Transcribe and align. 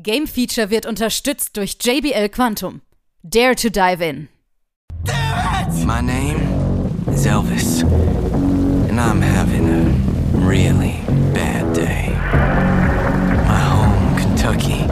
Game 0.00 0.28
Feature 0.28 0.70
wird 0.70 0.86
unterstützt 0.86 1.56
durch 1.56 1.76
JBL 1.80 2.28
Quantum. 2.28 2.82
Dare 3.24 3.56
to 3.56 3.68
dive 3.68 4.00
in. 4.00 4.28
My 5.84 6.00
name 6.00 6.38
is 7.08 7.26
Elvis, 7.26 7.82
and 7.82 9.00
I'm 9.00 9.20
having 9.20 9.68
a 9.68 9.90
really 10.46 11.00
bad 11.34 11.74
day. 11.74 12.10
My 13.48 13.58
home, 13.58 14.16
Kentucky, 14.16 14.84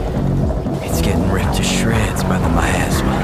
it's 0.85 0.99
getting 0.99 1.31
ripped 1.31 1.55
to 1.55 1.63
shreds 1.63 2.23
by 2.23 2.37
the 2.39 2.49
miasma. 2.49 3.17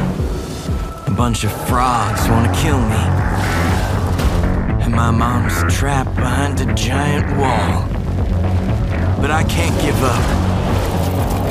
A 1.08 1.12
bunch 1.12 1.44
of 1.44 1.52
frogs 1.68 2.30
want 2.30 2.46
to 2.46 2.62
kill 2.62 2.80
me. 2.80 3.04
And 4.86 4.96
my 4.96 5.12
mom's 5.12 5.62
trapped 5.74 6.16
behind 6.16 6.62
a 6.62 6.74
giant 6.76 7.28
wall. 7.38 7.90
But 9.20 9.32
I 9.32 9.44
can't 9.44 9.78
give 9.82 10.02
up. 10.02 10.43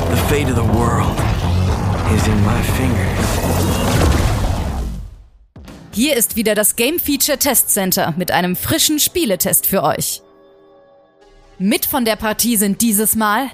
The 0.09 0.17
fate 0.29 0.49
of 0.49 0.55
the 0.55 0.77
world 0.77 1.17
is 2.15 2.27
in 2.27 2.43
my 2.43 2.61
fingers. 2.77 3.43
Hier 5.91 6.15
ist 6.15 6.35
wieder 6.35 6.55
das 6.55 6.75
Game 6.75 6.99
Feature 6.99 7.37
Test 7.37 7.69
Center 7.69 8.13
mit 8.17 8.31
einem 8.31 8.55
frischen 8.55 8.99
Spieletest 8.99 9.67
für 9.67 9.83
euch. 9.83 10.21
Mit 11.59 11.85
von 11.85 12.03
der 12.03 12.15
Partie 12.15 12.57
sind 12.57 12.81
dieses 12.81 13.15
Mal 13.15 13.49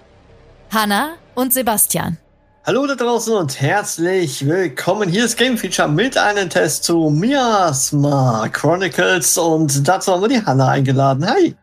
Hanna 0.71 1.15
und 1.35 1.53
Sebastian. 1.53 2.17
Hallo 2.65 2.85
da 2.85 2.95
draußen 2.95 3.33
und 3.33 3.59
herzlich 3.59 4.45
willkommen. 4.45 5.09
Hier 5.09 5.25
ist 5.25 5.37
Game 5.37 5.57
Feature 5.57 5.87
mit 5.87 6.17
einem 6.17 6.49
Test 6.49 6.83
zu 6.83 7.09
Miasma 7.09 8.47
Chronicles 8.49 9.37
und 9.37 9.87
dazu 9.87 10.13
haben 10.13 10.21
wir 10.21 10.27
die 10.29 10.45
Hanna 10.45 10.69
eingeladen. 10.69 11.27
Hi. 11.27 11.55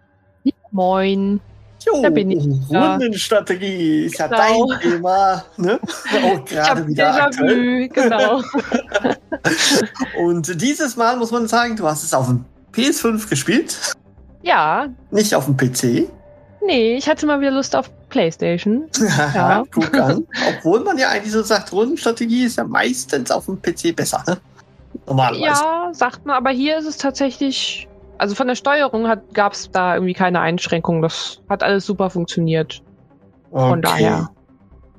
Moin. 0.72 1.40
Jo, 1.86 2.02
Da 2.02 2.10
bin 2.10 2.30
ich. 2.32 2.44
Rundenstrategie 2.70 4.06
ist 4.06 4.18
ja 4.18 4.26
Genau. 4.26 4.66
dein 4.68 4.80
Thema. 4.80 5.44
Ne? 5.56 5.78
Auch 6.24 6.38
Ich 6.38 6.44
gerade 6.46 6.86
wieder 6.86 7.10
Déjà 7.14 7.20
aktuell. 7.20 7.82
vu, 7.84 7.88
genau. 7.92 8.42
Und 10.18 10.60
dieses 10.60 10.96
Mal 10.96 11.16
muss 11.16 11.30
man 11.30 11.46
sagen, 11.48 11.76
du 11.76 11.86
hast 11.86 12.02
es 12.02 12.12
auf 12.14 12.26
dem 12.26 12.44
PS5 12.74 13.28
gespielt, 13.28 13.76
ja, 14.42 14.86
nicht 15.10 15.34
auf 15.34 15.46
dem 15.46 15.56
PC. 15.56 16.08
nee, 16.64 16.96
ich 16.96 17.08
hatte 17.08 17.26
mal 17.26 17.40
wieder 17.40 17.50
Lust 17.50 17.74
auf 17.74 17.90
Playstation. 18.08 18.84
Ja. 19.34 19.64
Guck 19.72 19.94
an. 19.98 20.26
Obwohl 20.58 20.80
man 20.84 20.98
ja 20.98 21.08
eigentlich 21.08 21.32
so 21.32 21.42
sagt, 21.42 21.72
Rundenstrategie 21.72 22.44
ist 22.44 22.56
ja 22.58 22.64
meistens 22.64 23.30
auf 23.30 23.46
dem 23.46 23.60
PC 23.60 23.94
besser. 23.94 24.22
Ne? 24.26 24.36
Normalerweise. 25.06 25.44
Ja, 25.44 25.88
sagt 25.92 26.24
man, 26.26 26.36
aber 26.36 26.50
hier 26.50 26.78
ist 26.78 26.86
es 26.86 26.96
tatsächlich, 26.96 27.88
also 28.18 28.34
von 28.34 28.46
der 28.46 28.54
Steuerung 28.54 29.06
gab 29.32 29.52
es 29.52 29.70
da 29.70 29.94
irgendwie 29.94 30.14
keine 30.14 30.40
Einschränkungen. 30.40 31.02
Das 31.02 31.40
hat 31.48 31.62
alles 31.62 31.86
super 31.86 32.10
funktioniert. 32.10 32.82
Von 33.50 33.82
daher. 33.82 34.28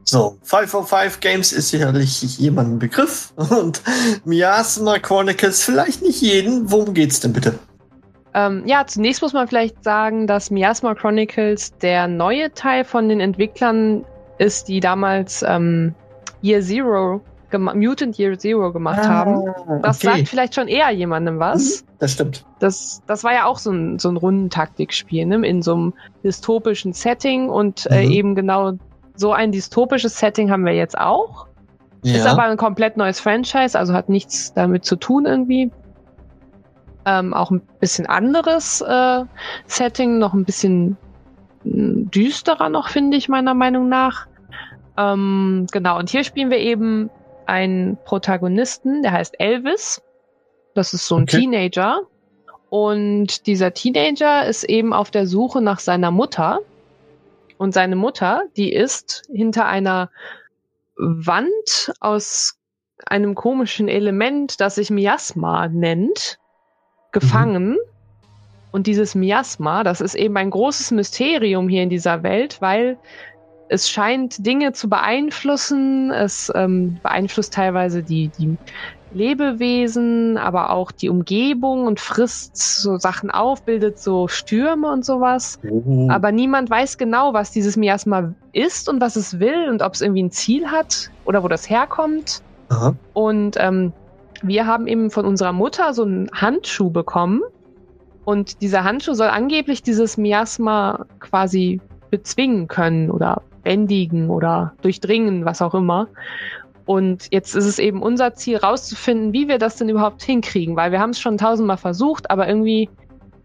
So, 0.04 0.38
505 0.44 1.20
Games 1.20 1.52
ist 1.52 1.70
sicherlich 1.70 2.22
jemandem 2.38 2.76
ein 2.76 2.80
Begriff 2.80 3.34
und 3.50 3.82
Miasma 4.24 5.00
Chronicles 5.00 5.64
vielleicht 5.64 6.02
nicht 6.02 6.22
jeden. 6.22 6.72
Worum 6.72 6.94
geht's 6.94 7.20
denn 7.20 7.34
bitte? 7.34 7.60
Ähm, 8.34 8.64
ja, 8.66 8.86
zunächst 8.88 9.22
muss 9.22 9.34
man 9.34 9.48
vielleicht 9.48 9.84
sagen, 9.84 10.26
dass 10.28 10.50
Miasma 10.50 10.96
Chronicles 10.96 11.76
der 11.80 12.08
neue 12.08 12.54
Teil 12.54 12.86
von 12.86 13.10
den 13.10 13.20
Entwicklern 13.20 14.06
ist, 14.38 14.68
die 14.68 14.80
damals 14.80 15.44
ähm, 15.46 15.94
Year 16.42 16.62
Zero, 16.62 17.22
Mutant 17.52 18.18
Year 18.18 18.38
Zero 18.38 18.72
gemacht 18.74 19.08
haben. 19.08 19.46
Das 19.82 20.04
Ah, 20.06 20.10
okay. 20.10 20.18
sagt 20.20 20.30
vielleicht 20.30 20.56
schon 20.56 20.68
eher 20.68 20.90
jemandem 20.92 21.40
was. 21.40 21.86
Das 22.00 22.14
stimmt. 22.14 22.46
Das, 22.60 23.02
das 23.08 23.24
war 23.24 23.34
ja 23.34 23.46
auch 23.46 23.58
so 23.58 23.72
ein, 23.72 24.00
so 24.00 24.10
ein 24.10 24.18
Rundentaktikspiel, 24.18 25.26
ne? 25.26 25.48
in 25.48 25.62
so 25.62 25.74
einem 25.74 25.94
dystopischen 26.24 26.94
Setting 26.94 27.50
und 27.50 27.88
äh, 27.92 28.06
Mhm. 28.06 28.12
eben 28.12 28.36
genau 28.36 28.74
so 29.16 29.34
ein 29.34 29.52
dystopisches 29.52 30.20
Setting 30.20 30.52
haben 30.52 30.66
wir 30.66 30.74
jetzt 30.74 30.98
auch. 30.98 31.48
Ist 32.04 32.26
aber 32.26 32.44
ein 32.44 32.58
komplett 32.58 32.96
neues 32.96 33.20
Franchise, 33.20 33.78
also 33.78 33.94
hat 33.94 34.08
nichts 34.08 34.54
damit 34.54 34.86
zu 34.86 34.96
tun 34.96 35.26
irgendwie. 35.26 35.72
Ähm, 37.06 37.34
auch 37.34 37.52
ein 37.52 37.62
bisschen 37.80 38.06
anderes 38.06 38.82
äh, 38.82 39.24
Setting, 39.66 40.18
noch 40.20 40.34
ein 40.34 40.46
bisschen 40.46 40.98
mh, 41.64 42.10
düsterer 42.12 42.70
noch, 42.70 42.90
finde 42.90 43.18
ich, 43.18 43.28
meiner 43.30 43.54
Meinung 43.54 43.90
nach. 43.90 44.28
Ähm, 44.98 45.68
genau, 45.72 45.98
und 46.00 46.10
hier 46.10 46.24
spielen 46.24 46.50
wir 46.50 46.60
eben 46.60 47.10
einen 47.48 47.98
Protagonisten, 48.06 49.02
der 49.04 49.12
heißt 49.14 49.40
Elvis. 49.40 50.02
Das 50.74 50.94
ist 50.94 51.08
so 51.08 51.16
ein 51.16 51.24
Okay. 51.24 51.40
Teenager. 51.40 52.02
Und 52.70 53.48
dieser 53.48 53.74
Teenager 53.74 54.46
ist 54.46 54.64
eben 54.64 54.94
auf 54.94 55.10
der 55.12 55.26
Suche 55.26 55.62
nach 55.62 55.80
seiner 55.80 56.12
Mutter. 56.12 56.60
Und 57.58 57.74
seine 57.74 57.96
Mutter, 57.96 58.44
die 58.56 58.72
ist 58.72 59.24
hinter 59.34 59.66
einer 59.66 60.12
Wand 60.98 61.94
aus 62.00 62.58
einem 63.06 63.36
komischen 63.36 63.88
Element, 63.88 64.60
das 64.60 64.76
sich 64.76 64.90
Miasma 64.90 65.68
nennt, 65.68 66.40
gefangen. 67.12 67.78
Und 68.72 68.86
dieses 68.86 69.16
Miasma, 69.16 69.84
das 69.84 70.02
ist 70.02 70.16
eben 70.16 70.36
ein 70.38 70.50
großes 70.50 70.92
Mysterium 70.92 71.70
hier 71.70 71.84
in 71.84 71.90
dieser 71.90 72.22
Welt, 72.22 72.62
weil 72.62 72.98
es 73.70 73.90
scheint 73.90 74.46
Dinge 74.46 74.74
zu 74.74 74.90
beeinflussen. 74.90 76.12
Es 76.12 76.52
ähm, 76.56 77.00
beeinflusst 77.04 77.54
teilweise 77.54 78.04
die, 78.04 78.30
die 78.40 78.58
Lebewesen, 79.14 80.38
aber 80.38 80.70
auch 80.72 80.92
die 80.92 81.10
Umgebung 81.10 81.88
und 81.88 82.00
frisst 82.00 82.58
so 82.58 82.98
Sachen 82.98 83.32
auf, 83.32 83.64
bildet 83.64 84.00
so 84.00 84.28
Stürme 84.28 84.92
und 84.92 85.06
sowas. 85.06 85.60
Oh. 85.70 86.08
Aber 86.10 86.32
niemand 86.32 86.70
weiß 86.70 86.98
genau, 86.98 87.34
was 87.34 87.52
dieses 87.52 87.78
Miasma 87.78 88.34
ist 88.52 88.90
und 88.90 89.02
was 89.02 89.16
es 89.16 89.40
will 89.40 89.70
und 89.70 89.82
ob 89.82 89.94
es 89.94 90.02
irgendwie 90.02 90.24
ein 90.24 90.32
Ziel 90.32 90.68
hat 90.68 91.10
oder 91.26 91.44
wo 91.44 91.48
das 91.48 91.70
herkommt. 91.70 92.42
Aha. 92.70 92.96
Und 93.14 93.56
ähm, 93.60 93.94
wir 94.44 94.68
haben 94.68 94.88
eben 94.88 95.10
von 95.10 95.26
unserer 95.26 95.54
Mutter 95.54 95.94
so 95.94 96.04
einen 96.04 96.30
Handschuh 96.34 96.90
bekommen. 96.90 97.42
Und 98.26 98.62
dieser 98.62 98.84
Handschuh 98.84 99.14
soll 99.14 99.30
angeblich 99.30 99.84
dieses 99.84 100.18
Miasma 100.18 101.06
quasi 101.22 101.80
bezwingen 102.10 102.68
können 102.68 103.10
oder 103.10 103.42
bändigen 103.68 104.30
oder 104.30 104.72
durchdringen, 104.82 105.44
was 105.44 105.62
auch 105.62 105.74
immer. 105.74 106.08
Und 106.86 107.28
jetzt 107.32 107.54
ist 107.54 107.66
es 107.66 107.80
eben 107.80 108.02
unser 108.02 108.34
Ziel, 108.34 108.56
rauszufinden, 108.56 109.34
wie 109.34 109.50
wir 109.50 109.58
das 109.58 109.76
denn 109.76 109.90
überhaupt 109.90 110.24
hinkriegen, 110.24 110.78
weil 110.78 110.94
wir 110.94 111.02
haben 111.02 111.10
es 111.10 111.20
schon 111.20 111.38
tausendmal 111.38 111.76
versucht, 111.76 112.32
aber 112.32 112.48
irgendwie 112.48 112.90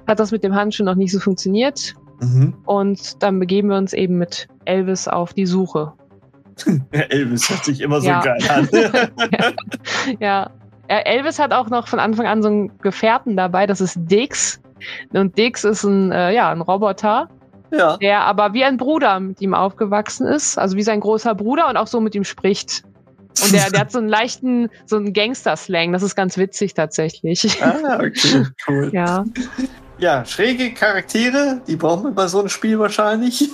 hat 0.06 0.20
das 0.20 0.30
mit 0.30 0.44
dem 0.44 0.54
Handschuh 0.54 0.84
noch 0.84 0.94
nicht 0.94 1.10
so 1.10 1.18
funktioniert. 1.18 1.94
Mhm. 2.20 2.54
Und 2.66 3.20
dann 3.20 3.40
begeben 3.40 3.68
wir 3.70 3.76
uns 3.78 3.92
eben 3.94 4.16
mit 4.16 4.46
Elvis 4.64 5.08
auf 5.08 5.34
die 5.34 5.46
Suche. 5.46 5.92
Elvis 6.92 7.50
hört 7.50 7.64
sich 7.64 7.80
immer 7.80 8.00
so 8.00 8.06
Ja. 8.06 8.20
geil 8.20 8.38
an. 8.48 8.68
Ja. 10.20 10.50
Äh, 10.86 11.02
Elvis 11.04 11.40
hat 11.40 11.52
auch 11.52 11.68
noch 11.68 11.88
von 11.88 11.98
Anfang 11.98 12.26
an 12.26 12.42
so 12.42 12.48
einen 12.48 12.78
Gefährten 12.78 13.36
dabei, 13.36 13.66
das 13.66 13.80
ist 13.80 13.98
Dix. 13.98 14.60
Und 15.12 15.36
Dix 15.36 15.64
ist 15.64 15.82
ein, 15.82 16.12
äh, 16.12 16.32
ja, 16.32 16.52
ein 16.52 16.60
Roboter, 16.60 17.28
ja. 17.72 17.96
der 17.96 18.20
aber 18.20 18.52
wie 18.54 18.64
ein 18.64 18.76
Bruder 18.76 19.18
mit 19.20 19.40
ihm 19.40 19.54
aufgewachsen 19.54 20.26
ist, 20.26 20.58
also 20.58 20.76
wie 20.76 20.82
sein 20.82 21.00
großer 21.00 21.34
Bruder 21.34 21.68
und 21.68 21.76
auch 21.76 21.86
so 21.88 22.00
mit 22.00 22.14
ihm 22.14 22.24
spricht. 22.24 22.82
Und 23.42 23.52
der, 23.52 23.70
der 23.70 23.80
hat 23.80 23.92
so 23.92 23.98
einen 23.98 24.08
leichten, 24.08 24.68
so 24.86 24.96
einen 24.96 25.12
Gangster-Slang, 25.14 25.92
das 25.92 26.02
ist 26.02 26.14
ganz 26.14 26.36
witzig 26.36 26.74
tatsächlich. 26.74 27.60
Ah, 27.62 27.96
okay, 27.96 28.46
cool. 28.68 28.90
Ja, 28.92 29.24
Ja, 29.98 30.24
schräge 30.24 30.74
Charaktere, 30.74 31.60
die 31.66 31.76
brauchen 31.76 32.04
wir 32.04 32.10
bei 32.10 32.26
so 32.26 32.40
einem 32.40 32.48
Spiel 32.48 32.78
wahrscheinlich. 32.78 33.48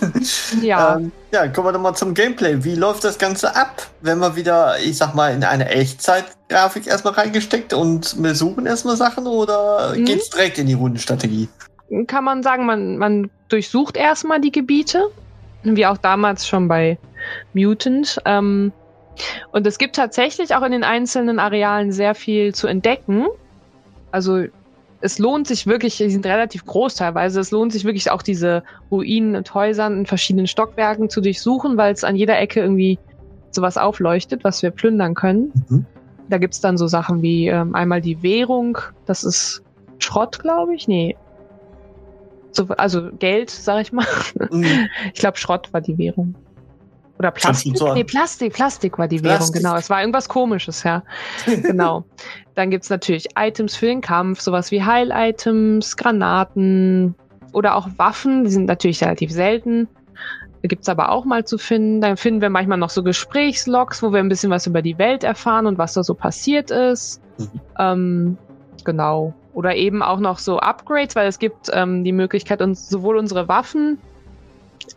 ja. 0.62 0.96
Ähm, 0.96 1.12
ja, 1.30 1.46
kommen 1.48 1.68
wir 1.68 1.72
doch 1.72 1.80
mal 1.80 1.94
zum 1.94 2.14
Gameplay. 2.14 2.64
Wie 2.64 2.74
läuft 2.74 3.04
das 3.04 3.18
Ganze 3.18 3.54
ab, 3.54 3.86
wenn 4.00 4.18
man 4.18 4.34
wieder, 4.34 4.78
ich 4.80 4.96
sag 4.96 5.14
mal, 5.14 5.32
in 5.34 5.44
eine 5.44 5.68
Echtzeitgrafik 5.68 6.86
erstmal 6.86 7.12
reingesteckt 7.14 7.72
und 7.74 8.16
wir 8.22 8.34
suchen 8.34 8.64
erstmal 8.66 8.96
Sachen 8.96 9.26
oder 9.26 9.94
Mhm. 9.94 10.06
geht's 10.06 10.30
direkt 10.30 10.58
in 10.58 10.66
die 10.66 10.74
Rundenstrategie? 10.74 11.48
Kann 12.06 12.25
man 12.25 12.43
sagen, 12.43 12.66
man, 12.66 12.99
man 12.99 13.31
durchsucht 13.49 13.97
erstmal 13.97 14.41
die 14.41 14.53
Gebiete, 14.53 15.10
wie 15.62 15.87
auch 15.87 15.99
damals 15.99 16.47
schon 16.47 16.69
bei 16.69 16.99
Mutant. 17.54 18.21
Ähm, 18.25 18.72
und 19.52 19.67
es 19.67 19.79
gibt 19.79 19.96
tatsächlich 19.96 20.55
auch 20.55 20.62
in 20.62 20.73
den 20.73 20.85
einzelnen 20.85 21.38
Arealen 21.38 21.93
sehr 21.93 22.14
viel 22.14 22.55
zu 22.55 22.67
entdecken. 22.67 23.26
Also 24.11 24.44
es 25.00 25.19
lohnt 25.19 25.46
sich 25.46 25.67
wirklich, 25.67 25.96
die 25.96 26.11
sind 26.11 26.26
relativ 26.26 26.64
groß 26.67 26.96
teilweise, 26.96 27.40
es 27.40 27.50
lohnt 27.50 27.73
sich 27.73 27.85
wirklich 27.85 28.11
auch 28.11 28.23
diese 28.23 28.62
Ruinen 28.91 29.37
und 29.37 29.52
Häusern 29.55 29.99
in 29.99 30.06
verschiedenen 30.06 30.46
Stockwerken 30.46 31.08
zu 31.08 31.20
durchsuchen, 31.20 31.76
weil 31.76 31.93
es 31.93 32.05
an 32.05 32.17
jeder 32.17 32.38
Ecke 32.38 32.61
irgendwie 32.61 32.99
sowas 33.50 33.76
aufleuchtet, 33.76 34.44
was 34.44 34.62
wir 34.62 34.70
plündern 34.70 35.14
können. 35.14 35.52
Mhm. 35.69 35.87
Da 36.29 36.38
gibt's 36.38 36.61
dann 36.61 36.76
so 36.76 36.87
Sachen 36.87 37.23
wie 37.23 37.49
ähm, 37.49 37.75
einmal 37.75 38.00
die 38.00 38.23
Währung, 38.23 38.79
das 39.06 39.25
ist 39.25 39.62
Schrott, 39.99 40.38
glaube 40.41 40.75
ich. 40.75 40.87
Nee. 40.88 41.17
So, 42.58 42.66
also 42.76 43.10
Geld, 43.20 43.50
sag 43.50 43.82
ich 43.82 43.93
mal. 43.93 44.06
Mhm. 44.50 44.88
Ich 45.14 45.20
glaube, 45.20 45.38
Schrott 45.38 45.72
war 45.72 45.81
die 45.81 45.96
Währung. 45.96 46.34
Oder 47.16 47.31
Plastik? 47.31 47.75
Nee, 47.94 48.02
Plastik, 48.02 48.52
Plastik 48.52 48.99
war 48.99 49.06
die 49.06 49.22
Währung, 49.22 49.38
Plastik. 49.38 49.62
genau. 49.62 49.76
Es 49.76 49.88
war 49.90 50.00
irgendwas 50.00 50.28
komisches, 50.28 50.82
ja. 50.82 51.05
genau. 51.46 52.05
Dann 52.56 52.70
gibt's 52.70 52.90
natürlich 52.90 53.28
Items 53.37 53.76
für 53.76 53.87
den 53.87 54.00
Kampf, 54.00 54.40
sowas 54.40 54.72
wie 54.72 54.82
Heil-Items, 54.82 55.96
Granaten 55.96 57.14
oder 57.52 57.76
auch 57.76 57.88
Waffen, 57.96 58.43
die 58.43 58.50
sind 58.50 58.66
natürlich 58.66 59.02
relativ 59.02 59.31
selten. 59.31 59.87
gibt's 60.62 60.88
aber 60.88 61.12
auch 61.12 61.25
mal 61.25 61.44
zu 61.44 61.58
finden. 61.58 62.00
Dann 62.00 62.16
finden 62.16 62.40
wir 62.40 62.50
manchmal 62.50 62.78
noch 62.78 62.90
so 62.90 63.05
Gesprächslogs, 63.05 64.02
wo 64.02 64.12
wir 64.12 64.19
ein 64.19 64.28
bisschen 64.28 64.50
was 64.50 64.66
über 64.66 64.82
die 64.82 64.99
Welt 64.99 65.22
erfahren 65.22 65.66
und 65.66 65.78
was 65.78 65.93
da 65.93 66.02
so 66.02 66.14
passiert 66.14 66.72
ist. 66.72 67.20
Mhm. 67.38 67.60
Ähm, 67.78 68.38
genau. 68.84 69.32
Oder 69.58 69.75
eben 69.75 70.05
auch 70.05 70.20
noch 70.20 70.38
so 70.38 70.60
Upgrades, 70.60 71.16
weil 71.16 71.26
es 71.26 71.40
gibt 71.40 71.69
ähm, 71.72 72.05
die 72.05 72.12
Möglichkeit, 72.12 72.62
uns 72.62 72.88
sowohl 72.88 73.16
unsere 73.16 73.49
Waffen 73.49 73.99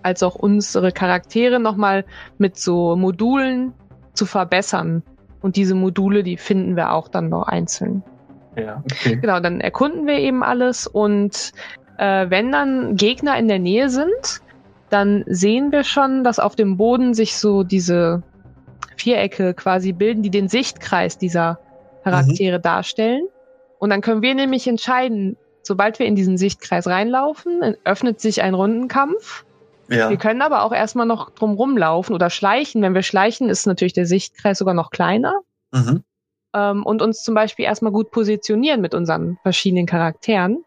als 0.03 0.21
auch 0.21 0.35
unsere 0.35 0.91
Charaktere 0.91 1.59
nochmal 1.59 2.05
mit 2.37 2.59
so 2.59 2.95
Modulen 2.95 3.73
zu 4.13 4.27
verbessern. 4.27 5.01
Und 5.41 5.55
diese 5.55 5.73
Module, 5.73 6.21
die 6.21 6.37
finden 6.37 6.75
wir 6.75 6.93
auch 6.93 7.07
dann 7.07 7.29
noch 7.29 7.47
einzeln. 7.47 8.03
Ja, 8.55 8.83
okay. 8.85 9.15
Genau, 9.15 9.39
dann 9.39 9.61
erkunden 9.61 10.05
wir 10.05 10.19
eben 10.19 10.43
alles 10.43 10.85
und 10.85 11.53
äh, 11.97 12.29
wenn 12.29 12.51
dann 12.51 12.97
Gegner 12.97 13.39
in 13.39 13.47
der 13.47 13.57
Nähe 13.57 13.89
sind, 13.89 14.41
dann 14.91 15.23
sehen 15.25 15.71
wir 15.71 15.83
schon, 15.83 16.23
dass 16.23 16.37
auf 16.37 16.55
dem 16.55 16.77
Boden 16.77 17.15
sich 17.15 17.35
so 17.35 17.63
diese 17.63 18.21
Vierecke 18.95 19.55
quasi 19.55 19.91
bilden, 19.91 20.21
die 20.21 20.29
den 20.29 20.49
Sichtkreis 20.49 21.17
dieser 21.17 21.57
Charaktere 22.03 22.59
darstellen. 22.59 23.23
Und 23.81 23.89
dann 23.89 24.01
können 24.01 24.21
wir 24.21 24.35
nämlich 24.35 24.67
entscheiden, 24.67 25.37
sobald 25.63 25.97
wir 25.97 26.05
in 26.05 26.15
diesen 26.15 26.37
Sichtkreis 26.37 26.85
reinlaufen, 26.85 27.75
öffnet 27.83 28.21
sich 28.21 28.43
ein 28.43 28.53
Rundenkampf. 28.53 29.43
Ja. 29.89 30.11
Wir 30.11 30.17
können 30.17 30.43
aber 30.43 30.63
auch 30.63 30.71
erstmal 30.71 31.07
noch 31.07 31.31
drum 31.31 31.55
rumlaufen 31.55 32.13
oder 32.13 32.29
schleichen. 32.29 32.83
Wenn 32.83 32.93
wir 32.93 33.01
schleichen, 33.01 33.49
ist 33.49 33.65
natürlich 33.65 33.93
der 33.93 34.05
Sichtkreis 34.05 34.59
sogar 34.59 34.75
noch 34.75 34.91
kleiner. 34.91 35.33
Mhm. 35.71 36.03
Ähm, 36.53 36.85
und 36.85 37.01
uns 37.01 37.23
zum 37.23 37.33
Beispiel 37.33 37.65
erstmal 37.65 37.91
gut 37.91 38.11
positionieren 38.11 38.81
mit 38.81 38.93
unseren 38.93 39.39
verschiedenen 39.41 39.87
Charakteren, 39.87 40.63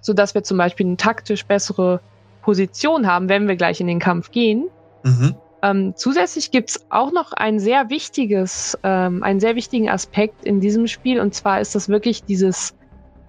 sodass 0.00 0.34
wir 0.34 0.42
zum 0.42 0.56
Beispiel 0.56 0.86
eine 0.86 0.96
taktisch 0.96 1.44
bessere 1.44 2.00
Position 2.40 3.06
haben, 3.06 3.28
wenn 3.28 3.46
wir 3.46 3.56
gleich 3.56 3.78
in 3.78 3.88
den 3.88 3.98
Kampf 3.98 4.30
gehen. 4.30 4.70
Mhm. 5.02 5.34
Ähm, 5.62 5.94
zusätzlich 5.96 6.50
gibt's 6.50 6.84
auch 6.90 7.12
noch 7.12 7.32
ein 7.32 7.60
sehr 7.60 7.88
wichtiges, 7.88 8.76
ähm, 8.82 9.22
einen 9.22 9.38
sehr 9.38 9.54
wichtigen 9.54 9.88
Aspekt 9.88 10.44
in 10.44 10.60
diesem 10.60 10.88
Spiel, 10.88 11.20
und 11.20 11.34
zwar 11.34 11.60
ist 11.60 11.74
das 11.74 11.88
wirklich 11.88 12.24
dieses 12.24 12.74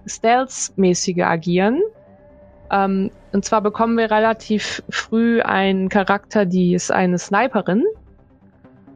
Stealth-mäßige 0.06 1.22
Agieren. 1.22 1.80
Ähm, 2.70 3.10
und 3.32 3.44
zwar 3.44 3.60
bekommen 3.60 3.96
wir 3.96 4.10
relativ 4.10 4.82
früh 4.90 5.40
einen 5.42 5.88
Charakter, 5.88 6.44
die 6.44 6.74
ist 6.74 6.90
eine 6.90 7.18
Sniperin. 7.18 7.84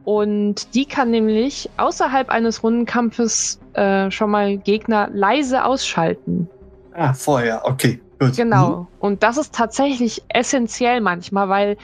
Und 0.03 0.73
die 0.75 0.85
kann 0.85 1.11
nämlich 1.11 1.69
außerhalb 1.77 2.29
eines 2.29 2.63
Rundenkampfes 2.63 3.59
äh, 3.73 4.09
schon 4.11 4.31
mal 4.31 4.57
Gegner 4.57 5.09
leise 5.13 5.63
ausschalten. 5.63 6.49
Ah, 6.93 7.13
vorher, 7.13 7.61
okay. 7.65 8.01
Gut. 8.19 8.35
Genau. 8.35 8.87
Und 8.99 9.23
das 9.23 9.37
ist 9.37 9.55
tatsächlich 9.55 10.21
essentiell 10.27 10.99
manchmal, 10.99 11.47
weil 11.47 11.77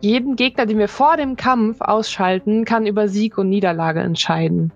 jeden 0.00 0.36
Gegner, 0.36 0.66
den 0.66 0.78
wir 0.78 0.88
vor 0.88 1.16
dem 1.16 1.36
Kampf 1.36 1.80
ausschalten, 1.80 2.64
kann 2.64 2.86
über 2.86 3.08
Sieg 3.08 3.38
und 3.38 3.48
Niederlage 3.48 4.00
entscheiden. 4.00 4.72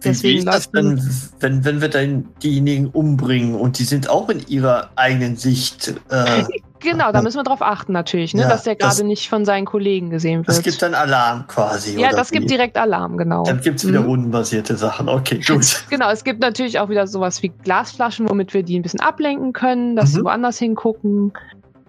Wie, 0.00 0.08
wie 0.08 0.08
Deswegen 0.08 0.38
ist 0.38 0.46
das 0.48 0.70
denn, 0.72 1.00
wenn, 1.40 1.64
wenn 1.64 1.80
wir 1.80 1.88
dann 1.88 2.28
diejenigen 2.42 2.88
umbringen 2.88 3.54
und 3.54 3.78
die 3.78 3.84
sind 3.84 4.10
auch 4.10 4.28
in 4.30 4.44
ihrer 4.48 4.90
eigenen 4.96 5.36
Sicht? 5.36 5.94
Äh, 6.10 6.44
Genau, 6.84 7.12
da 7.12 7.22
müssen 7.22 7.36
wir 7.38 7.44
drauf 7.44 7.62
achten 7.62 7.92
natürlich, 7.92 8.34
ne, 8.34 8.40
Ja, 8.42 8.48
dass 8.48 8.64
der 8.64 8.74
das- 8.74 8.96
gerade 8.96 9.06
nicht 9.06 9.28
von 9.28 9.44
seinen 9.44 9.66
Kollegen 9.66 10.10
gesehen 10.10 10.42
es 10.48 10.56
wird. 10.56 10.64
gibt 10.64 10.82
dann 10.82 10.94
Alarm 10.94 11.46
quasi. 11.46 11.96
ja, 12.00 12.10
das 12.10 12.32
gibt 12.32 12.42
wie? 12.46 12.48
direkt 12.48 12.76
Alarm, 12.76 13.16
genau. 13.18 13.44
Dann 13.44 13.60
gibt 13.60 13.78
es 13.78 13.86
wieder 13.86 14.00
Mhm. 14.00 14.06
rundenbasierte 14.08 14.76
Sachen. 14.76 15.08
Okay, 15.08 15.38
gut. 15.46 15.84
Genau, 15.90 16.10
es 16.10 16.24
gibt 16.24 16.40
natürlich 16.40 16.80
auch 16.80 16.88
wieder 16.88 17.06
sowas 17.06 17.40
wie 17.44 17.50
Glasflaschen, 17.50 18.28
womit 18.28 18.52
wir 18.52 18.64
die 18.64 18.76
ein 18.76 18.82
bisschen 18.82 18.98
ablenken 18.98 19.52
können, 19.52 19.94
dass 19.94 20.10
sie 20.10 20.18
Mhm. 20.18 20.24
woanders 20.24 20.58
hingucken. 20.58 21.32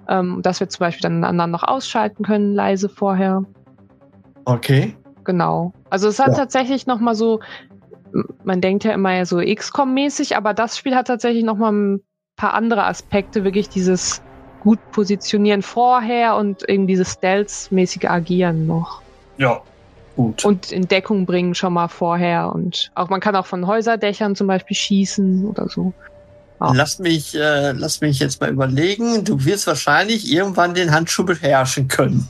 Ähm, 0.10 0.42
dass 0.42 0.60
wir 0.60 0.70
zum 0.70 0.80
Beispiel 0.80 1.02
dann 1.02 1.14
einen 1.14 1.24
anderen 1.24 1.52
noch 1.52 1.64
ausschalten 1.64 2.24
können, 2.24 2.54
leise 2.54 2.90
vorher. 2.90 3.44
Okay. 4.46 4.96
Genau. 5.24 5.74
Also 5.90 6.08
es 6.10 6.20
hat 6.20 6.30
Ja. 6.30 6.34
tatsächlich 6.36 6.86
noch 6.88 7.00
mal 7.00 7.16
so, 7.16 7.40
man 8.44 8.60
denkt 8.62 8.84
ja 8.84 8.92
immer 8.92 9.14
ja 9.14 9.26
so 9.26 9.38
XCOM-mäßig, 9.38 10.36
aber 10.36 10.54
das 10.54 10.78
Spiel 10.78 10.96
hat 10.96 11.08
tatsächlich 11.08 11.44
noch 11.44 11.58
mal 11.58 11.72
ein 11.72 12.02
paar 12.36 12.54
andere 12.54 12.84
Aspekte, 12.86 13.44
wirklich 13.44 13.70
dieses 13.70 14.22
gut 14.60 14.80
positionieren 14.92 15.62
vorher 15.62 16.36
und 16.36 16.68
eben 16.70 16.88
dieses 16.88 17.14
Stealth-mäßige 17.14 18.06
Agieren 18.06 18.68
noch. 18.68 19.02
Ja. 19.38 19.62
Gut. 20.16 20.46
Und 20.46 20.72
in 20.72 20.88
Deckung 20.88 21.26
bringen 21.26 21.56
schon 21.56 21.74
mal 21.74 21.88
vorher 21.88 22.54
und 22.54 22.92
auch 22.94 23.10
man 23.10 23.20
kann 23.20 23.36
auch 23.36 23.48
von 23.48 23.66
Häuserdächern 23.66 24.36
zum 24.36 24.46
Beispiel 24.48 24.78
schießen 24.78 25.46
oder 25.46 25.68
so. 25.68 25.92
Ja. 26.64 26.72
Lass 26.74 27.00
mich, 27.00 27.36
äh, 27.36 27.72
lass 27.74 28.02
mich 28.02 28.20
jetzt 28.20 28.40
mal 28.40 28.50
überlegen. 28.50 29.26
Du 29.26 29.44
wirst 29.44 29.68
wahrscheinlich 29.68 30.32
irgendwann 30.32 30.74
den 30.74 30.92
Handschuh 30.92 31.26
beherrschen 31.26 31.88
können. 31.88 32.28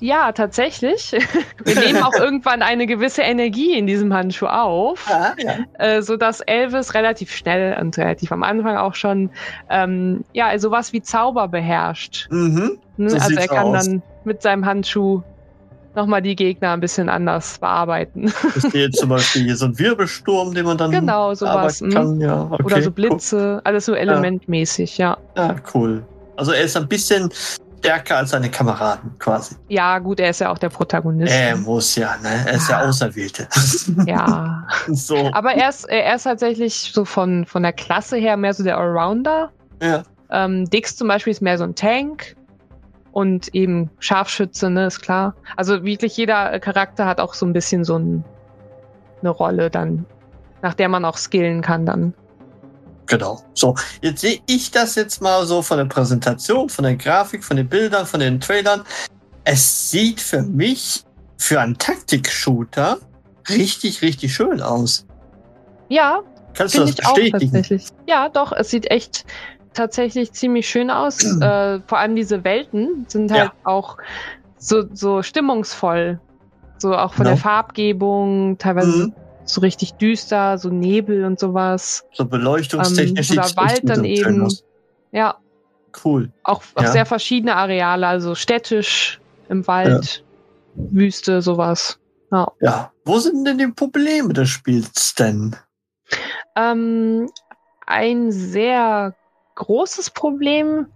Ja, 0.00 0.32
tatsächlich. 0.32 1.12
Wir 1.64 1.74
nehmen 1.74 2.02
auch 2.02 2.12
irgendwann 2.12 2.62
eine 2.62 2.86
gewisse 2.86 3.22
Energie 3.22 3.76
in 3.76 3.86
diesem 3.86 4.12
Handschuh 4.12 4.46
auf. 4.46 5.06
Ja, 5.08 5.34
ja. 5.38 5.54
äh, 5.78 6.02
so 6.02 6.16
dass 6.16 6.40
Elvis 6.40 6.94
relativ 6.94 7.32
schnell 7.32 7.78
und 7.80 7.96
relativ 7.96 8.30
am 8.30 8.42
Anfang 8.42 8.76
auch 8.76 8.94
schon 8.94 9.30
ähm, 9.70 10.24
ja 10.32 10.56
sowas 10.58 10.92
wie 10.92 11.02
Zauber 11.02 11.48
beherrscht. 11.48 12.28
Mhm. 12.30 12.78
Ne? 12.98 13.10
So 13.10 13.16
also 13.16 13.34
er 13.34 13.48
kann 13.48 13.74
aus. 13.74 13.86
dann 13.86 14.02
mit 14.24 14.42
seinem 14.42 14.66
Handschuh 14.66 15.22
nochmal 15.94 16.22
die 16.22 16.36
Gegner 16.36 16.72
ein 16.72 16.80
bisschen 16.80 17.08
anders 17.08 17.58
bearbeiten. 17.58 18.32
Ich 18.56 18.62
sehe 18.62 18.90
zum 18.90 19.08
Beispiel 19.08 19.44
hier 19.44 19.56
so 19.56 19.66
einen 19.66 19.78
Wirbelsturm, 19.78 20.54
den 20.54 20.66
man 20.66 20.78
dann 20.78 20.90
genau, 20.90 21.34
sowas. 21.34 21.80
mhm. 21.80 21.90
kann. 21.90 22.20
Ja, 22.20 22.48
okay, 22.50 22.62
Oder 22.64 22.82
so 22.82 22.88
cool. 22.88 22.94
Blitze, 22.94 23.60
alles 23.64 23.86
so 23.86 23.94
elementmäßig, 23.94 24.98
ja. 24.98 25.16
Ja, 25.36 25.56
cool. 25.74 26.02
Also 26.36 26.52
er 26.52 26.62
ist 26.62 26.76
ein 26.76 26.88
bisschen 26.88 27.30
stärker 27.80 28.18
als 28.18 28.30
seine 28.30 28.50
Kameraden 28.50 29.18
quasi. 29.18 29.56
Ja, 29.68 29.98
gut, 29.98 30.20
er 30.20 30.30
ist 30.30 30.40
ja 30.40 30.50
auch 30.50 30.58
der 30.58 30.68
Protagonist. 30.68 31.32
Er 31.32 31.56
muss 31.56 31.96
ja, 31.96 32.16
ne? 32.22 32.44
Er 32.46 32.54
ist 32.54 32.68
ja 32.68 32.82
Auserwählte. 32.82 33.48
Ja. 34.06 34.66
so. 34.88 35.30
Aber 35.32 35.54
er 35.54 35.68
ist, 35.68 35.88
er 35.88 36.14
ist 36.14 36.24
tatsächlich 36.24 36.92
so 36.92 37.04
von, 37.04 37.46
von 37.46 37.62
der 37.62 37.72
Klasse 37.72 38.16
her 38.16 38.36
mehr 38.36 38.54
so 38.54 38.62
der 38.62 38.78
Allrounder. 38.78 39.50
Ja. 39.82 40.02
Ähm, 40.30 40.68
Dix 40.70 40.96
zum 40.96 41.08
Beispiel 41.08 41.32
ist 41.32 41.42
mehr 41.42 41.58
so 41.58 41.64
ein 41.64 41.74
Tank 41.74 42.36
und 43.12 43.54
eben 43.54 43.90
Scharfschütze, 43.98 44.70
ne, 44.70 44.86
ist 44.86 45.00
klar. 45.00 45.34
Also 45.56 45.84
wirklich 45.84 46.16
jeder 46.16 46.58
Charakter 46.60 47.06
hat 47.06 47.20
auch 47.20 47.34
so 47.34 47.46
ein 47.46 47.52
bisschen 47.52 47.84
so 47.84 47.98
ein, 47.98 48.24
eine 49.20 49.30
Rolle 49.30 49.70
dann, 49.70 50.06
nach 50.62 50.74
der 50.74 50.88
man 50.88 51.04
auch 51.04 51.16
skillen 51.16 51.62
kann 51.62 51.86
dann. 51.86 52.14
Genau. 53.06 53.40
So, 53.54 53.74
jetzt 54.02 54.20
sehe 54.20 54.38
ich 54.46 54.70
das 54.70 54.94
jetzt 54.94 55.20
mal 55.20 55.44
so 55.44 55.62
von 55.62 55.78
der 55.78 55.86
Präsentation, 55.86 56.68
von 56.68 56.84
der 56.84 56.96
Grafik, 56.96 57.42
von 57.42 57.56
den 57.56 57.68
Bildern, 57.68 58.06
von 58.06 58.20
den 58.20 58.40
Trailern. 58.40 58.82
Es 59.42 59.90
sieht 59.90 60.20
für 60.20 60.42
mich 60.42 61.02
für 61.36 61.60
einen 61.60 61.76
Taktik-Shooter 61.76 62.98
richtig, 63.48 64.02
richtig 64.02 64.32
schön 64.32 64.60
aus. 64.62 65.06
Ja, 65.88 66.22
Kannst 66.54 66.76
du 66.76 66.80
das 66.80 66.90
auch 67.04 67.14
bestätigen? 67.14 67.40
tatsächlich. 67.40 67.88
Ja, 68.06 68.28
doch, 68.28 68.52
es 68.52 68.70
sieht 68.70 68.90
echt 68.90 69.24
tatsächlich 69.74 70.32
ziemlich 70.32 70.68
schön 70.68 70.90
aus. 70.90 71.20
äh, 71.40 71.80
vor 71.86 71.98
allem 71.98 72.16
diese 72.16 72.44
Welten 72.44 73.06
sind 73.08 73.30
halt 73.32 73.44
Ja. 73.44 73.52
auch 73.64 73.96
so, 74.58 74.84
so 74.92 75.22
stimmungsvoll. 75.22 76.20
So 76.78 76.96
auch 76.96 77.12
von 77.12 77.24
Genau. 77.24 77.36
der 77.36 77.42
Farbgebung, 77.42 78.58
teilweise 78.58 79.06
Mhm. 79.06 79.14
so 79.44 79.60
richtig 79.60 79.94
düster, 79.94 80.58
so 80.58 80.70
Nebel 80.70 81.24
und 81.24 81.38
sowas. 81.38 82.04
So 82.14 82.24
beleuchtungstechnisch 82.24 83.30
Ähm, 83.30 83.38
oder 83.38 83.56
Wald 83.56 83.88
dann 83.88 84.04
eben. 84.04 84.48
Ja, 85.12 85.36
Cool. 86.04 86.30
auch, 86.44 86.62
auch 86.74 86.82
Ja. 86.82 86.92
sehr 86.92 87.06
verschiedene 87.06 87.56
Areale, 87.56 88.06
also 88.06 88.34
städtisch, 88.34 89.20
im 89.48 89.66
Wald, 89.66 90.24
Wüste, 90.74 91.42
sowas. 91.42 91.98
Ja. 92.30 92.52
Ja. 92.60 92.92
Wo 93.04 93.18
sind 93.18 93.44
denn 93.44 93.58
die 93.58 93.66
Probleme 93.66 94.32
des 94.32 94.48
Spiels 94.48 95.14
denn? 95.16 95.56
Ähm, 96.56 97.28
ein 97.86 98.30
sehr 98.30 99.14
großes 99.60 100.10
Problem 100.10 100.86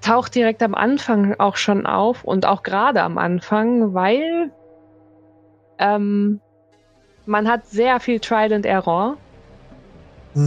taucht 0.00 0.34
direkt 0.34 0.62
am 0.62 0.74
Anfang 0.74 1.34
auch 1.40 1.56
schon 1.56 1.86
auf 1.86 2.24
und 2.24 2.46
auch 2.46 2.62
gerade 2.62 3.02
am 3.02 3.18
Anfang, 3.18 3.94
weil 3.94 4.50
ähm, 5.78 6.40
man 7.26 7.48
hat 7.48 7.66
sehr 7.66 8.00
viel 8.00 8.20
Trial 8.20 8.52
and 8.52 8.66
Error. 8.66 9.16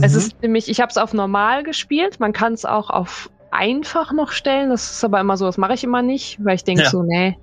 Es 0.01 0.13
Mhm. 0.13 0.17
ist 0.19 0.41
nämlich, 0.41 0.69
ich 0.69 0.79
habe 0.79 0.89
es 0.91 0.97
auf 0.97 1.13
normal 1.13 1.63
gespielt, 1.63 2.19
man 2.19 2.33
kann 2.33 2.53
es 2.53 2.65
auch 2.65 2.89
auf 2.89 3.29
einfach 3.51 4.11
noch 4.11 4.31
stellen. 4.31 4.69
Das 4.69 4.91
ist 4.91 5.03
aber 5.03 5.19
immer 5.19 5.37
so, 5.37 5.45
das 5.45 5.57
mache 5.57 5.73
ich 5.73 5.83
immer 5.83 6.01
nicht, 6.01 6.37
weil 6.43 6.55
ich 6.55 6.63
denke 6.63 6.83
Ja. 6.83 6.89
so, 6.89 7.01
nee, 7.03 7.35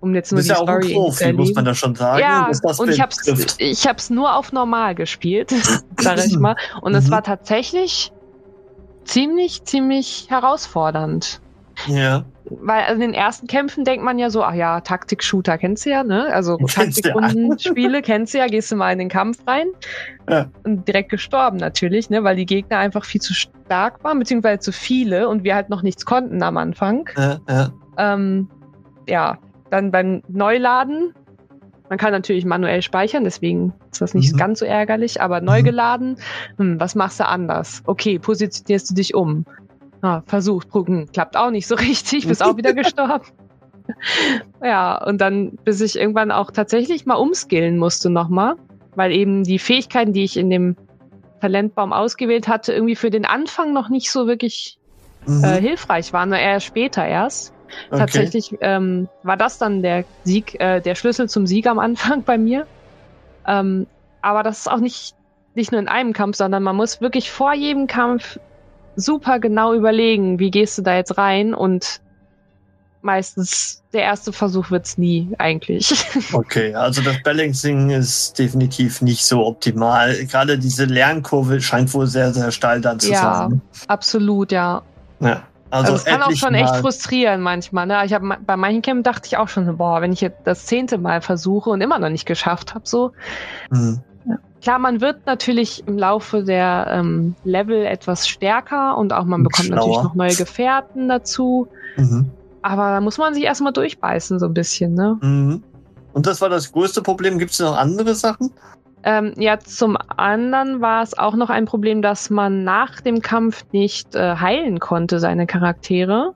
um 0.00 0.14
jetzt 0.14 0.30
nur 0.30 0.42
die 0.42 0.48
ja 0.48 0.56
auch 0.56 0.68
ein 0.68 0.82
Story 0.82 0.92
irgendwie 0.92 1.10
zu 1.16 1.24
Profi, 1.24 1.32
muss 1.32 1.54
man 1.54 1.64
da 1.64 1.74
schon 1.74 1.94
sagen. 1.94 2.20
Ja, 2.20 2.52
und 2.78 2.90
ich 2.90 3.02
ich 3.58 3.88
hab's 3.88 4.10
nur 4.10 4.36
auf 4.36 4.52
normal 4.52 4.94
gespielt, 4.94 5.50
sag 5.98 6.18
ich 6.18 6.38
mal. 6.38 6.54
Und 6.82 6.94
es 6.94 7.08
Mhm. 7.08 7.12
war 7.12 7.22
tatsächlich 7.22 8.12
ziemlich, 9.04 9.64
ziemlich 9.64 10.26
herausfordernd. 10.28 11.40
Ja. 11.86 12.24
Weil 12.46 12.92
in 12.92 13.00
den 13.00 13.14
ersten 13.14 13.46
Kämpfen 13.46 13.84
denkt 13.84 14.04
man 14.04 14.18
ja 14.18 14.28
so, 14.28 14.42
ach 14.42 14.54
ja, 14.54 14.80
Taktik-Shooter 14.80 15.56
kennst 15.56 15.86
du 15.86 15.90
ja, 15.90 16.04
ne? 16.04 16.26
Also 16.32 16.58
du 16.58 16.66
ja. 16.66 16.72
Taktikrundenspiele 16.84 18.02
kennst 18.02 18.34
du 18.34 18.38
ja, 18.38 18.46
gehst 18.46 18.70
du 18.70 18.76
mal 18.76 18.92
in 18.92 18.98
den 18.98 19.08
Kampf 19.08 19.38
rein. 19.46 19.68
Ja. 20.28 20.46
Und 20.62 20.86
direkt 20.86 21.10
gestorben 21.10 21.56
natürlich, 21.56 22.10
ne? 22.10 22.22
Weil 22.22 22.36
die 22.36 22.46
Gegner 22.46 22.78
einfach 22.78 23.04
viel 23.04 23.20
zu 23.20 23.32
stark 23.32 24.04
waren, 24.04 24.18
beziehungsweise 24.18 24.60
zu 24.60 24.72
viele 24.72 25.28
und 25.28 25.42
wir 25.42 25.54
halt 25.54 25.70
noch 25.70 25.82
nichts 25.82 26.04
konnten 26.04 26.42
am 26.42 26.58
Anfang. 26.58 27.08
Ja, 27.16 27.38
ja. 27.48 27.72
Ähm, 27.96 28.48
ja, 29.08 29.38
dann 29.70 29.90
beim 29.90 30.22
Neuladen. 30.28 31.14
Man 31.88 31.98
kann 31.98 32.12
natürlich 32.12 32.44
manuell 32.44 32.82
speichern, 32.82 33.24
deswegen 33.24 33.72
ist 33.92 34.00
das 34.00 34.14
nicht 34.14 34.32
Mhm. 34.32 34.38
ganz 34.38 34.58
so 34.60 34.64
ärgerlich, 34.64 35.20
aber 35.20 35.40
neu 35.40 35.62
geladen, 35.62 36.16
hm, 36.56 36.80
was 36.80 36.94
machst 36.94 37.20
du 37.20 37.26
anders? 37.26 37.82
Okay, 37.86 38.18
positionierst 38.18 38.90
du 38.90 38.94
dich 38.94 39.14
um. 39.14 39.44
Ah, 40.00 40.22
Versuch, 40.26 40.64
gucken, 40.70 41.08
klappt 41.12 41.36
auch 41.36 41.50
nicht 41.50 41.66
so 41.66 41.74
richtig, 41.76 42.26
bist 42.26 42.42
auch 42.42 42.56
wieder 42.56 42.72
gestorben. 42.74 43.24
Ja, 44.62 44.96
und 45.04 45.20
dann, 45.20 45.52
bis 45.64 45.80
ich 45.82 45.96
irgendwann 45.96 46.30
auch 46.30 46.50
tatsächlich 46.50 47.04
mal 47.06 47.14
umskillen 47.16 47.76
musste 47.78 48.08
nochmal, 48.10 48.56
weil 48.94 49.12
eben 49.12 49.44
die 49.44 49.58
Fähigkeiten, 49.58 50.12
die 50.12 50.24
ich 50.24 50.36
in 50.38 50.48
dem 50.50 50.76
Talentbaum 51.40 51.92
ausgewählt 51.92 52.48
hatte, 52.48 52.72
irgendwie 52.72 52.96
für 52.96 53.10
den 53.10 53.26
Anfang 53.26 53.72
noch 53.74 53.90
nicht 53.90 54.10
so 54.10 54.26
wirklich 54.26 54.78
Mhm. 55.26 55.44
äh, 55.44 55.60
hilfreich 55.60 56.12
waren, 56.12 56.28
nur 56.30 56.38
eher 56.38 56.60
später 56.60 57.06
erst. 57.06 57.53
Okay. 57.90 57.98
Tatsächlich 57.98 58.54
ähm, 58.60 59.08
war 59.22 59.36
das 59.36 59.58
dann 59.58 59.82
der 59.82 60.04
Sieg, 60.24 60.60
äh, 60.60 60.80
der 60.80 60.94
Schlüssel 60.94 61.28
zum 61.28 61.46
Sieg 61.46 61.66
am 61.66 61.78
Anfang 61.78 62.22
bei 62.24 62.38
mir. 62.38 62.66
Ähm, 63.46 63.86
aber 64.22 64.42
das 64.42 64.60
ist 64.60 64.70
auch 64.70 64.80
nicht, 64.80 65.14
nicht 65.54 65.72
nur 65.72 65.80
in 65.80 65.88
einem 65.88 66.12
Kampf, 66.12 66.36
sondern 66.36 66.62
man 66.62 66.76
muss 66.76 67.00
wirklich 67.00 67.30
vor 67.30 67.54
jedem 67.54 67.86
Kampf 67.86 68.38
super 68.96 69.38
genau 69.38 69.74
überlegen, 69.74 70.38
wie 70.38 70.50
gehst 70.50 70.78
du 70.78 70.82
da 70.82 70.96
jetzt 70.96 71.18
rein 71.18 71.52
und 71.54 72.00
meistens 73.02 73.82
der 73.92 74.02
erste 74.02 74.32
Versuch 74.32 74.70
wird's 74.70 74.96
nie 74.98 75.28
eigentlich. 75.38 75.92
Okay, 76.32 76.74
also 76.74 77.02
das 77.02 77.22
Balancing 77.22 77.90
ist 77.90 78.38
definitiv 78.38 79.02
nicht 79.02 79.24
so 79.24 79.44
optimal. 79.44 80.14
Gerade 80.24 80.58
diese 80.58 80.86
Lernkurve 80.86 81.60
scheint 81.60 81.92
wohl 81.92 82.06
sehr, 82.06 82.32
sehr 82.32 82.50
steil 82.50 82.80
dann 82.80 82.98
zu 82.98 83.10
Ja. 83.10 83.48
sein. 83.48 83.60
Absolut, 83.88 84.52
ja. 84.52 84.82
Ja. 85.20 85.42
Also, 85.74 85.92
Also, 85.92 85.94
es 85.94 86.04
kann 86.04 86.22
auch 86.22 86.32
schon 86.32 86.54
echt 86.54 86.76
frustrieren 86.76 87.40
manchmal. 87.40 87.86
Ne? 87.86 88.00
Ich 88.04 88.12
hab, 88.12 88.22
bei 88.46 88.56
manchen 88.56 88.82
Campen 88.82 89.02
dachte 89.02 89.26
ich 89.26 89.36
auch 89.36 89.48
schon, 89.48 89.76
boah, 89.76 90.00
wenn 90.00 90.12
ich 90.12 90.20
jetzt 90.20 90.38
das 90.44 90.66
zehnte 90.66 90.98
Mal 90.98 91.20
versuche 91.20 91.70
und 91.70 91.80
immer 91.80 91.98
noch 91.98 92.10
nicht 92.10 92.26
geschafft 92.26 92.74
habe, 92.74 92.86
so. 92.86 93.12
Hm. 93.70 94.00
Klar, 94.62 94.78
man 94.78 95.02
wird 95.02 95.26
natürlich 95.26 95.86
im 95.86 95.98
Laufe 95.98 96.42
der 96.42 96.86
ähm, 96.90 97.34
Level 97.44 97.84
etwas 97.84 98.26
stärker 98.26 98.96
und 98.96 99.12
auch 99.12 99.24
man 99.24 99.42
bekommt 99.42 99.68
natürlich 99.68 99.94
schlauer. 99.94 100.04
noch 100.04 100.14
neue 100.14 100.34
Gefährten 100.34 101.08
dazu. 101.08 101.68
Mhm. 101.98 102.30
Aber 102.62 102.84
da 102.84 103.00
muss 103.02 103.18
man 103.18 103.34
sich 103.34 103.44
erstmal 103.44 103.74
durchbeißen, 103.74 104.38
so 104.38 104.46
ein 104.46 104.54
bisschen, 104.54 104.94
ne? 104.94 105.18
Mhm. 105.20 105.62
Und 106.14 106.26
das 106.26 106.40
war 106.40 106.48
das 106.48 106.72
größte 106.72 107.02
Problem. 107.02 107.38
Gibt 107.38 107.50
es 107.50 107.58
noch 107.58 107.76
andere 107.76 108.14
Sachen? 108.14 108.52
Ähm, 109.06 109.34
ja, 109.36 109.58
zum 109.58 109.98
anderen 110.16 110.80
war 110.80 111.02
es 111.02 111.16
auch 111.16 111.36
noch 111.36 111.50
ein 111.50 111.66
Problem, 111.66 112.00
dass 112.00 112.30
man 112.30 112.64
nach 112.64 113.02
dem 113.02 113.20
Kampf 113.20 113.66
nicht 113.70 114.14
äh, 114.14 114.36
heilen 114.36 114.80
konnte, 114.80 115.18
seine 115.20 115.46
Charaktere. 115.46 116.32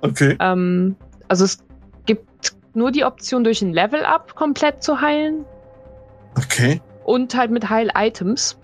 Okay. 0.00 0.34
Ähm, 0.40 0.96
also 1.28 1.44
es 1.44 1.58
gibt 2.06 2.54
nur 2.72 2.90
die 2.92 3.04
Option, 3.04 3.44
durch 3.44 3.60
ein 3.60 3.74
Level-Up 3.74 4.34
komplett 4.34 4.82
zu 4.82 5.02
heilen 5.02 5.44
Okay. 6.38 6.80
und 7.04 7.36
halt 7.36 7.50
mit 7.50 7.68
Heil-Items. 7.68 8.58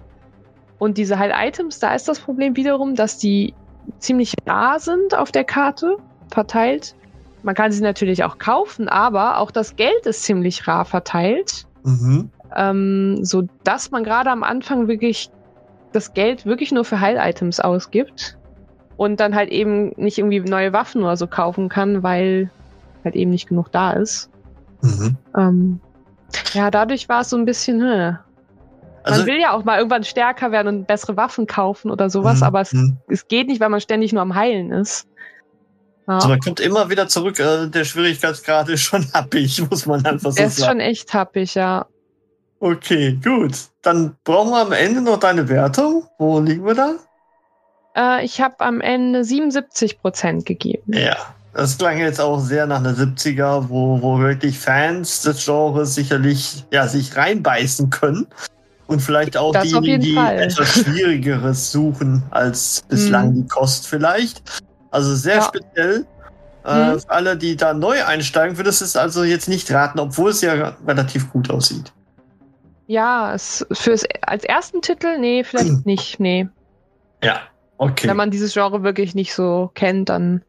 Und 0.79 0.97
diese 0.97 1.19
Heil-Items, 1.19 1.79
da 1.81 1.95
ist 1.95 2.09
das 2.09 2.21
Problem 2.21 2.57
wiederum, 2.57 2.95
dass 2.95 3.19
die 3.19 3.53
ziemlich 3.99 4.33
rar 4.47 4.81
sind 4.81 5.15
auf 5.15 5.33
der 5.33 5.45
Karte 5.45 5.99
verteilt. 6.31 6.95
Man 7.43 7.55
kann 7.55 7.73
sie 7.73 7.83
natürlich 7.83 8.25
auch 8.25 8.39
kaufen, 8.39 8.89
aber 8.89 9.37
auch 9.39 9.51
das 9.51 9.77
Geld 9.77 10.07
ist 10.07 10.23
ziemlich 10.23 10.67
rar 10.67 10.87
verteilt, 10.87 11.67
Mhm. 11.85 12.31
Ähm, 12.57 13.25
so 13.25 13.45
dass 13.65 13.91
man 13.91 14.05
gerade 14.05 14.31
am 14.31 14.43
Anfang 14.43 14.89
wirklich 14.89 15.31
das 15.93 16.13
Geld 16.15 16.45
wirklich 16.47 16.73
nur 16.73 16.85
für 16.85 17.01
Heil-Items 17.01 17.61
ausgibt 17.61 18.37
und 18.97 19.21
dann 19.21 19.35
halt 19.35 19.51
eben 19.51 19.93
nicht 19.97 20.19
irgendwie 20.19 20.41
neue 20.41 20.73
Waffen 20.73 21.03
oder 21.03 21.17
so 21.17 21.27
kaufen 21.27 21.69
kann, 21.69 22.03
weil 22.03 22.51
halt 23.05 23.15
eben 23.15 23.31
nicht 23.31 23.49
genug 23.49 23.71
da 23.73 23.93
ist. 23.93 24.31
Mhm. 24.83 25.17
Ähm, 25.37 25.81
ja, 26.53 26.71
dadurch 26.71 27.09
war 27.09 27.21
es 27.21 27.31
so 27.31 27.37
ein 27.37 27.45
bisschen, 27.45 27.81
hm. 27.81 28.19
Man 29.07 29.13
Also, 29.13 29.27
will 29.27 29.39
ja 29.39 29.53
auch 29.53 29.65
mal 29.65 29.77
irgendwann 29.77 30.03
stärker 30.05 30.51
werden 30.51 30.69
und 30.69 30.87
bessere 30.87 31.17
Waffen 31.17 31.47
kaufen 31.47 31.91
oder 31.91 32.09
sowas, 32.09 32.39
Mhm, 32.39 32.43
aber 32.45 32.61
es, 32.63 32.73
mhm. 32.73 32.97
es 33.09 33.29
geht 33.29 33.49
nicht, 33.49 33.61
weil 33.61 33.69
man 33.69 33.81
ständig 33.81 34.13
nur 34.15 34.23
am 34.23 34.35
Heilen 34.35 34.73
ist. 34.73 35.07
Ja, 36.09 36.15
also 36.15 36.29
man 36.29 36.41
kommt 36.41 36.61
immer 36.61 36.89
wieder 36.91 37.07
zurück. 37.09 37.39
Äh, 37.39 37.69
der 37.69 37.85
Schwierigkeitsgrad 37.85 38.69
ist 38.71 38.81
schon 38.83 39.07
happig, 39.13 39.63
muss 39.71 39.85
man 39.87 40.05
einfach 40.07 40.33
so 40.33 40.41
er 40.41 40.47
ist 40.47 40.57
sagen. 40.57 40.73
schon 40.73 40.81
echt 40.81 41.13
happig, 41.13 41.55
ja. 41.55 41.87
Okay, 42.65 43.19
gut. 43.23 43.53
Dann 43.83 44.17
brauchen 44.25 44.51
wir 44.53 44.63
am 44.63 44.73
Ende 44.73 45.03
noch 45.03 45.19
deine 45.21 45.51
Wertung. 45.51 46.05
Wo 46.19 46.41
liegen 46.41 46.65
wir 46.65 46.75
da? 46.75 46.95
Äh, 47.95 48.25
ich 48.25 48.41
habe 48.41 48.59
am 48.61 48.81
Ende 48.81 49.23
77 49.23 50.01
Prozent 50.01 50.47
gegeben. 50.47 50.95
Ja. 50.95 51.15
Das 51.53 51.77
klang 51.77 51.99
jetzt 51.99 52.23
auch 52.23 52.41
sehr 52.41 52.67
nach 52.67 52.79
einer 52.79 52.95
70er, 52.95 53.69
wo, 53.69 54.01
wo 54.01 54.19
wirklich 54.19 54.59
Fans 54.59 55.21
des 55.21 55.45
Genres 55.45 55.95
sicherlich 55.95 56.65
ja, 56.73 56.89
sich 56.89 57.15
reinbeißen 57.15 57.91
können. 57.91 58.27
Und 58.87 59.01
vielleicht 59.01 59.37
auch 59.37 59.53
Das 59.53 59.73
auf 59.75 59.83
die, 59.83 59.91
jeden 59.91 60.03
die 60.03 60.15
Fall. 60.15 60.39
etwas 60.39 60.69
Schwierigeres 60.83 61.71
suchen 61.71 62.23
als 62.31 62.83
bislang 62.89 63.29
Mhm. 63.31 63.35
die 63.43 63.49
Kost 63.49 63.87
vielleicht. 63.87 64.43
Also 64.91 65.15
sehr 65.15 65.37
Ja. 65.37 65.43
speziell. 65.43 66.07
Äh, 66.65 66.93
Mhm. 66.95 67.01
für 67.01 67.11
alle, 67.11 67.37
die 67.37 67.57
da 67.57 67.75
neu 67.75 68.03
einsteigen, 68.05 68.57
würdest 68.57 68.81
du 68.81 68.87
es 68.87 68.97
also 68.97 69.23
jetzt 69.23 69.51
nicht 69.51 69.71
raten, 69.71 69.99
obwohl 70.01 70.31
es 70.31 70.41
ja 70.41 70.77
relativ 70.87 71.31
gut 71.31 71.51
aussieht. 71.51 71.93
Ja, 72.87 73.35
es, 73.35 73.67
fürs, 73.73 74.05
als 74.23 74.45
ersten 74.45 74.83
Titel, 74.83 75.19
nee, 75.19 75.45
vielleicht 75.45 75.87
nicht, 75.87 76.21
nee. 76.21 76.49
Ja, 77.23 77.41
okay. 77.79 78.09
Wenn 78.09 78.17
man 78.17 78.31
dieses 78.31 78.53
Genre 78.53 78.83
wirklich 78.83 79.15
nicht 79.15 79.35
so 79.35 79.71
kennt, 79.75 80.09
dann 80.09 80.43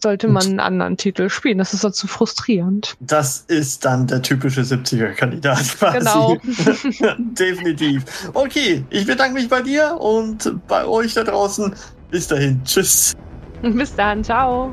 sollte 0.00 0.28
man 0.28 0.44
einen 0.44 0.60
anderen 0.60 0.96
Titel 0.96 1.28
spielen. 1.28 1.58
Das 1.58 1.74
ist 1.74 1.84
dann 1.84 1.92
zu 1.92 2.06
frustrierend. 2.06 2.96
Das 3.00 3.44
ist 3.48 3.84
dann 3.84 4.06
der 4.06 4.22
typische 4.22 4.62
70er-Kandidat 4.62 5.58
quasi. 5.78 5.98
Genau. 5.98 6.36
Definitiv. 7.18 8.04
Okay, 8.34 8.84
ich 8.90 9.06
bedanke 9.06 9.34
mich 9.34 9.48
bei 9.48 9.62
dir 9.62 9.96
und 9.98 10.66
bei 10.68 10.84
euch 10.84 11.14
da 11.14 11.24
draußen. 11.24 11.74
Bis 12.10 12.28
dahin. 12.28 12.62
Tschüss. 12.64 13.14
Bis 13.62 13.94
dann, 13.94 14.22
ciao. 14.22 14.72